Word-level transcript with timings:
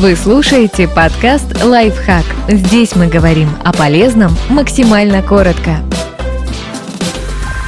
Вы 0.00 0.16
слушаете 0.16 0.88
подкаст 0.88 1.62
«Лайфхак». 1.62 2.24
Здесь 2.48 2.96
мы 2.96 3.06
говорим 3.06 3.50
о 3.66 3.70
полезном 3.74 4.30
максимально 4.48 5.22
коротко. 5.22 5.76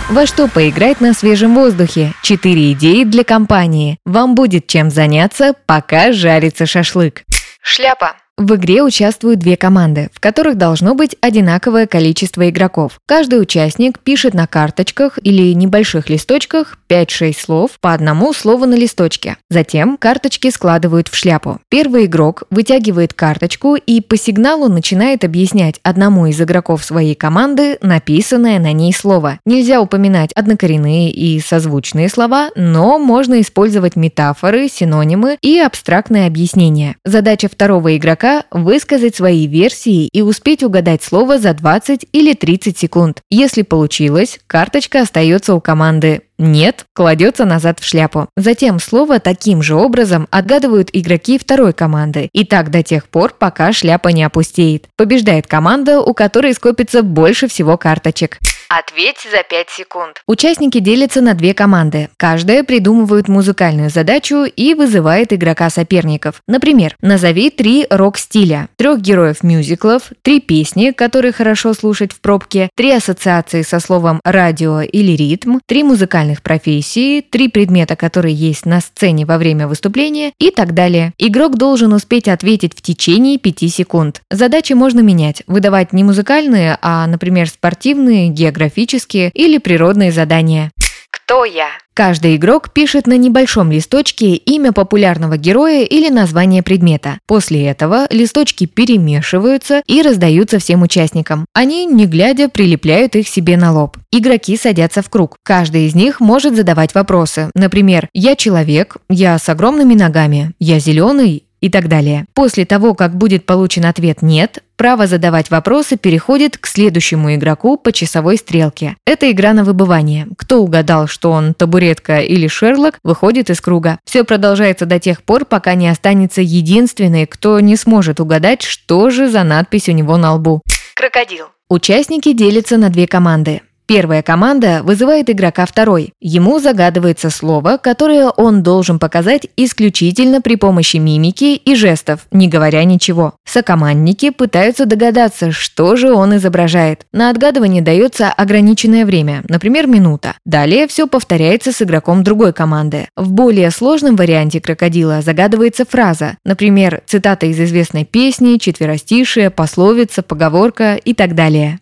Во 0.08 0.24
что 0.24 0.48
поиграть 0.48 1.02
на 1.02 1.12
свежем 1.12 1.54
воздухе? 1.54 2.14
Четыре 2.22 2.72
идеи 2.72 3.04
для 3.04 3.22
компании. 3.22 3.98
Вам 4.06 4.34
будет 4.34 4.66
чем 4.66 4.90
заняться, 4.90 5.52
пока 5.66 6.12
жарится 6.12 6.64
шашлык. 6.64 7.22
Шляпа. 7.60 8.16
В 8.38 8.54
игре 8.54 8.82
участвуют 8.82 9.40
две 9.40 9.58
команды, 9.58 10.08
в 10.12 10.18
которых 10.18 10.56
должно 10.56 10.94
быть 10.94 11.14
одинаковое 11.20 11.86
количество 11.86 12.48
игроков. 12.48 12.98
Каждый 13.06 13.42
участник 13.42 13.98
пишет 13.98 14.32
на 14.32 14.46
карточках 14.46 15.18
или 15.22 15.52
небольших 15.52 16.08
листочках 16.08 16.78
5-6 16.88 17.36
слов 17.38 17.70
по 17.80 17.92
одному 17.92 18.32
слову 18.32 18.64
на 18.64 18.74
листочке. 18.74 19.36
Затем 19.50 19.98
карточки 19.98 20.50
складывают 20.50 21.08
в 21.08 21.14
шляпу. 21.14 21.60
Первый 21.68 22.06
игрок 22.06 22.44
вытягивает 22.50 23.12
карточку 23.12 23.76
и 23.76 24.00
по 24.00 24.16
сигналу 24.16 24.68
начинает 24.68 25.24
объяснять 25.24 25.78
одному 25.82 26.26
из 26.26 26.40
игроков 26.40 26.84
своей 26.84 27.14
команды 27.14 27.78
написанное 27.82 28.58
на 28.58 28.72
ней 28.72 28.94
слово. 28.94 29.40
Нельзя 29.44 29.80
упоминать 29.80 30.32
однокоренные 30.32 31.10
и 31.10 31.38
созвучные 31.38 32.08
слова, 32.08 32.48
но 32.56 32.98
можно 32.98 33.42
использовать 33.42 33.94
метафоры, 33.94 34.68
синонимы 34.68 35.36
и 35.42 35.58
абстрактные 35.58 36.26
объяснения. 36.26 36.96
Задача 37.04 37.48
второго 37.50 37.94
игрока 37.96 38.21
высказать 38.50 39.16
свои 39.16 39.46
версии 39.46 40.08
и 40.12 40.22
успеть 40.22 40.62
угадать 40.62 41.02
слово 41.02 41.38
за 41.38 41.54
20 41.54 42.06
или 42.12 42.34
30 42.34 42.78
секунд. 42.78 43.20
Если 43.30 43.62
получилось, 43.62 44.40
карточка 44.46 45.02
остается 45.02 45.54
у 45.54 45.60
команды. 45.60 46.22
Нет, 46.42 46.86
кладется 46.92 47.44
назад 47.44 47.78
в 47.78 47.84
шляпу. 47.84 48.28
Затем 48.36 48.80
слово 48.80 49.20
таким 49.20 49.62
же 49.62 49.76
образом 49.76 50.26
отгадывают 50.32 50.90
игроки 50.92 51.38
второй 51.38 51.72
команды. 51.72 52.28
И 52.32 52.44
так 52.44 52.70
до 52.72 52.82
тех 52.82 53.08
пор, 53.08 53.32
пока 53.38 53.72
шляпа 53.72 54.08
не 54.08 54.24
опустеет. 54.24 54.88
Побеждает 54.96 55.46
команда, 55.46 56.00
у 56.00 56.12
которой 56.14 56.52
скопится 56.52 57.04
больше 57.04 57.46
всего 57.46 57.76
карточек. 57.78 58.38
Ответь 58.74 59.18
за 59.30 59.42
5 59.42 59.68
секунд. 59.68 60.22
Участники 60.26 60.78
делятся 60.78 61.20
на 61.20 61.34
две 61.34 61.52
команды. 61.52 62.08
Каждая 62.16 62.64
придумывает 62.64 63.28
музыкальную 63.28 63.90
задачу 63.90 64.44
и 64.44 64.72
вызывает 64.72 65.34
игрока 65.34 65.68
соперников. 65.68 66.40
Например, 66.48 66.96
назови 67.02 67.50
три 67.50 67.86
рок-стиля, 67.90 68.70
трех 68.76 69.02
героев 69.02 69.42
мюзиклов, 69.42 70.04
три 70.22 70.40
песни, 70.40 70.92
которые 70.92 71.32
хорошо 71.32 71.74
слушать 71.74 72.12
в 72.12 72.22
пробке, 72.22 72.70
три 72.74 72.92
ассоциации 72.92 73.60
со 73.60 73.78
словом 73.78 74.20
радио 74.24 74.80
или 74.80 75.12
ритм, 75.12 75.58
три 75.66 75.82
музыкальных 75.82 76.31
профессии, 76.40 77.20
три 77.20 77.48
предмета, 77.48 77.96
которые 77.96 78.34
есть 78.34 78.64
на 78.64 78.80
сцене 78.80 79.26
во 79.26 79.36
время 79.36 79.68
выступления 79.68 80.32
и 80.38 80.50
так 80.50 80.72
далее. 80.72 81.12
Игрок 81.18 81.58
должен 81.58 81.92
успеть 81.92 82.28
ответить 82.28 82.72
в 82.74 82.80
течение 82.80 83.38
5 83.38 83.70
секунд. 83.70 84.22
Задачи 84.30 84.72
можно 84.72 85.00
менять, 85.00 85.42
выдавать 85.46 85.92
не 85.92 86.04
музыкальные, 86.04 86.78
а, 86.80 87.06
например, 87.06 87.48
спортивные, 87.48 88.28
географические 88.28 89.30
или 89.34 89.58
природные 89.58 90.12
задания. 90.12 90.70
Кто 91.10 91.44
я? 91.44 91.68
Каждый 91.94 92.36
игрок 92.36 92.72
пишет 92.72 93.06
на 93.06 93.16
небольшом 93.16 93.70
листочке 93.70 94.34
имя 94.34 94.72
популярного 94.72 95.36
героя 95.36 95.84
или 95.84 96.08
название 96.08 96.62
предмета. 96.62 97.18
После 97.26 97.66
этого 97.66 98.06
листочки 98.10 98.66
перемешиваются 98.66 99.82
и 99.86 100.00
раздаются 100.00 100.58
всем 100.58 100.82
участникам. 100.82 101.44
Они, 101.52 101.84
не 101.84 102.06
глядя, 102.06 102.48
прилепляют 102.48 103.14
их 103.14 103.28
себе 103.28 103.56
на 103.56 103.72
лоб. 103.72 103.98
Игроки 104.10 104.56
садятся 104.56 105.02
в 105.02 105.10
круг. 105.10 105.36
Каждый 105.44 105.86
из 105.86 105.94
них 105.94 106.20
может 106.20 106.56
задавать 106.56 106.94
вопросы. 106.94 107.50
Например, 107.54 108.08
«Я 108.14 108.36
человек», 108.36 108.96
«Я 109.10 109.38
с 109.38 109.48
огромными 109.48 109.94
ногами», 109.94 110.52
«Я 110.58 110.78
зеленый», 110.78 111.44
и 111.62 111.70
так 111.70 111.88
далее. 111.88 112.26
После 112.34 112.66
того, 112.66 112.92
как 112.94 113.16
будет 113.16 113.46
получен 113.46 113.86
ответ 113.86 114.20
«нет», 114.20 114.62
право 114.76 115.06
задавать 115.06 115.48
вопросы 115.48 115.96
переходит 115.96 116.58
к 116.58 116.66
следующему 116.66 117.34
игроку 117.36 117.78
по 117.78 117.92
часовой 117.92 118.36
стрелке. 118.36 118.96
Это 119.06 119.30
игра 119.30 119.52
на 119.52 119.62
выбывание. 119.62 120.26
Кто 120.36 120.60
угадал, 120.60 121.06
что 121.06 121.30
он 121.30 121.54
табуретка 121.54 122.18
или 122.18 122.48
Шерлок, 122.48 122.98
выходит 123.04 123.48
из 123.48 123.60
круга. 123.60 124.00
Все 124.04 124.24
продолжается 124.24 124.84
до 124.84 124.98
тех 124.98 125.22
пор, 125.22 125.44
пока 125.44 125.74
не 125.74 125.88
останется 125.88 126.42
единственный, 126.42 127.26
кто 127.26 127.60
не 127.60 127.76
сможет 127.76 128.18
угадать, 128.18 128.62
что 128.62 129.10
же 129.10 129.30
за 129.30 129.44
надпись 129.44 129.88
у 129.88 129.92
него 129.92 130.16
на 130.16 130.34
лбу. 130.34 130.62
Крокодил. 130.96 131.46
Участники 131.70 132.32
делятся 132.32 132.76
на 132.76 132.90
две 132.90 133.06
команды. 133.06 133.62
Первая 133.86 134.22
команда 134.22 134.82
вызывает 134.84 135.28
игрока 135.28 135.66
второй. 135.66 136.12
Ему 136.20 136.60
загадывается 136.60 137.30
слово, 137.30 137.78
которое 137.82 138.28
он 138.28 138.62
должен 138.62 138.98
показать 138.98 139.48
исключительно 139.56 140.40
при 140.40 140.56
помощи 140.56 140.96
мимики 140.96 141.56
и 141.56 141.74
жестов, 141.74 142.26
не 142.30 142.48
говоря 142.48 142.84
ничего. 142.84 143.34
Сокомандники 143.44 144.30
пытаются 144.30 144.86
догадаться, 144.86 145.50
что 145.50 145.96
же 145.96 146.12
он 146.12 146.36
изображает. 146.36 147.06
На 147.12 147.28
отгадывание 147.30 147.82
дается 147.82 148.28
ограниченное 148.32 149.04
время, 149.04 149.42
например, 149.48 149.86
минута. 149.86 150.36
Далее 150.46 150.86
все 150.86 151.06
повторяется 151.06 151.72
с 151.72 151.82
игроком 151.82 152.22
другой 152.22 152.52
команды. 152.52 153.08
В 153.16 153.32
более 153.32 153.70
сложном 153.70 154.16
варианте 154.16 154.60
крокодила 154.60 155.22
загадывается 155.22 155.84
фраза, 155.84 156.38
например, 156.44 157.02
цитата 157.06 157.46
из 157.46 157.60
известной 157.60 158.04
песни, 158.04 158.58
четверостишие, 158.58 159.50
пословица, 159.50 160.22
поговорка 160.22 160.94
и 160.94 161.14
так 161.14 161.34
далее. 161.34 161.81